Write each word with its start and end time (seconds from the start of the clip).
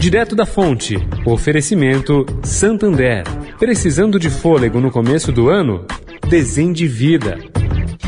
Direto 0.00 0.34
da 0.34 0.46
fonte. 0.46 0.96
Oferecimento 1.26 2.24
Santander. 2.42 3.22
Precisando 3.58 4.18
de 4.18 4.30
fôlego 4.30 4.80
no 4.80 4.90
começo 4.90 5.30
do 5.30 5.50
ano? 5.50 5.84
Desendivida. 6.26 7.49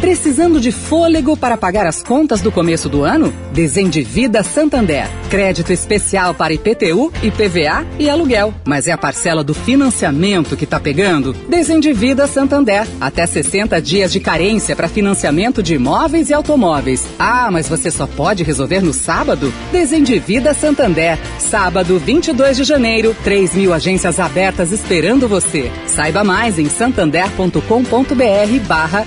Precisando 0.02 0.60
de 0.60 0.72
fôlego 0.72 1.36
para 1.36 1.56
pagar 1.56 1.86
as 1.86 2.02
contas 2.02 2.40
do 2.40 2.50
começo 2.50 2.88
do 2.88 3.04
ano? 3.04 3.32
Desendivida 3.52 4.42
Santander. 4.42 5.08
Crédito 5.30 5.72
especial 5.72 6.34
para 6.34 6.52
IPTU, 6.52 7.12
IPVA 7.22 7.86
e 8.00 8.10
aluguel. 8.10 8.52
Mas 8.66 8.88
é 8.88 8.92
a 8.92 8.98
parcela 8.98 9.44
do 9.44 9.54
financiamento 9.54 10.56
que 10.56 10.64
está 10.64 10.80
pegando? 10.80 11.32
Desendivida 11.48 12.26
Santander. 12.26 12.84
Até 13.00 13.24
60 13.24 13.80
dias 13.80 14.12
de 14.12 14.18
carência 14.18 14.74
para 14.74 14.88
financiamento 14.88 15.62
de 15.62 15.76
imóveis 15.76 16.30
e 16.30 16.34
automóveis. 16.34 17.06
Ah, 17.16 17.48
mas 17.52 17.68
você 17.68 17.88
só 17.88 18.04
pode 18.04 18.42
resolver 18.42 18.80
no 18.80 18.92
sábado? 18.92 19.54
Desendivida 19.70 20.52
Santander. 20.52 21.16
Sábado, 21.38 21.96
22 22.00 22.56
de 22.56 22.64
janeiro. 22.64 23.16
3 23.22 23.54
mil 23.54 23.72
agências 23.72 24.18
abertas 24.18 24.72
esperando 24.72 25.28
você. 25.28 25.70
Saiba 25.86 26.24
mais 26.24 26.58
em 26.58 26.68
santander.com.br 26.68 28.66
barra. 28.66 29.06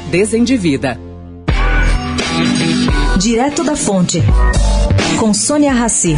Direto 3.17 3.63
da 3.63 3.75
Fonte, 3.75 4.21
com 5.19 5.33
Sônia 5.33 5.73
Rassi. 5.73 6.15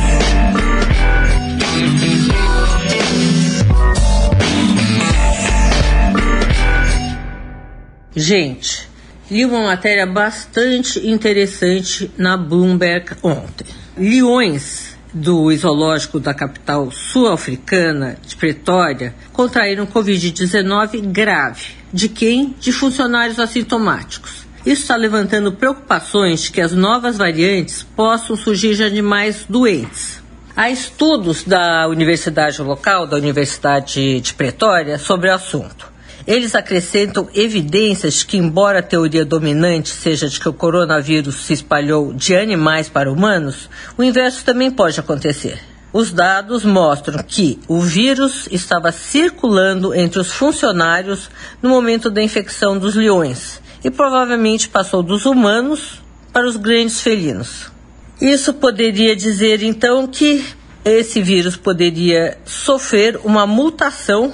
Gente, 8.15 8.89
li 9.29 9.45
uma 9.45 9.63
matéria 9.63 10.05
bastante 10.05 11.07
interessante 11.07 12.11
na 12.17 12.35
Bloomberg 12.35 13.15
ontem. 13.21 13.67
Leões 13.95 14.97
do 15.13 15.55
zoológico 15.55 16.19
da 16.19 16.33
capital 16.33 16.91
sul-africana 16.91 18.17
de 18.25 18.35
Pretória 18.35 19.15
contraíram 19.31 19.85
Covid-19 19.85 21.11
grave. 21.11 21.77
De 21.93 22.09
quem? 22.09 22.55
De 22.59 22.71
funcionários 22.71 23.39
assintomáticos. 23.39 24.26
Isso 24.67 24.81
está 24.81 24.97
levantando 24.97 25.53
preocupações 25.53 26.49
que 26.49 26.59
as 26.59 26.73
novas 26.73 27.17
variantes 27.17 27.83
possam 27.83 28.35
surgir 28.35 28.75
de 28.75 28.83
animais 28.83 29.45
doentes. 29.47 30.21
Há 30.53 30.69
estudos 30.69 31.45
da 31.45 31.87
universidade 31.87 32.61
local, 32.61 33.07
da 33.07 33.15
Universidade 33.15 34.19
de 34.19 34.33
Pretória, 34.33 34.97
sobre 34.97 35.29
o 35.29 35.33
assunto. 35.33 35.89
Eles 36.27 36.53
acrescentam 36.53 37.29
evidências 37.33 38.23
que, 38.23 38.35
embora 38.35 38.79
a 38.79 38.83
teoria 38.83 39.23
dominante 39.23 39.87
seja 39.87 40.27
de 40.27 40.37
que 40.37 40.49
o 40.49 40.53
coronavírus 40.53 41.45
se 41.45 41.53
espalhou 41.53 42.11
de 42.11 42.35
animais 42.35 42.89
para 42.89 43.09
humanos, 43.09 43.69
o 43.97 44.03
inverso 44.03 44.43
também 44.43 44.69
pode 44.69 44.99
acontecer. 44.99 45.57
Os 45.93 46.11
dados 46.11 46.65
mostram 46.65 47.23
que 47.23 47.57
o 47.69 47.79
vírus 47.79 48.49
estava 48.51 48.91
circulando 48.91 49.95
entre 49.95 50.19
os 50.19 50.29
funcionários 50.29 51.29
no 51.61 51.69
momento 51.69 52.09
da 52.09 52.21
infecção 52.21 52.77
dos 52.77 52.95
leões 52.95 53.65
e 53.83 53.89
provavelmente 53.89 54.69
passou 54.69 55.03
dos 55.03 55.25
humanos 55.25 56.01
para 56.31 56.47
os 56.47 56.55
grandes 56.55 57.01
felinos. 57.01 57.71
Isso 58.19 58.53
poderia 58.53 59.15
dizer 59.15 59.61
então 59.61 60.07
que 60.07 60.45
esse 60.83 61.21
vírus 61.21 61.55
poderia 61.55 62.37
sofrer 62.45 63.19
uma 63.23 63.45
mutação 63.45 64.31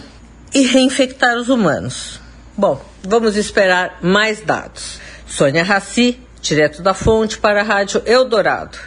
e 0.54 0.62
reinfectar 0.62 1.36
os 1.38 1.50
humanos. 1.50 2.20
Bom, 2.56 2.84
vamos 3.02 3.36
esperar 3.36 3.98
mais 4.02 4.42
dados. 4.42 5.00
Sônia 5.26 5.64
Raci, 5.64 6.20
direto 6.42 6.82
da 6.82 6.94
fonte 6.94 7.38
para 7.38 7.62
a 7.62 7.64
Rádio 7.64 8.04
Eldorado. 8.06 8.78